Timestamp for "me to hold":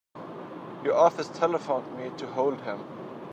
1.95-2.61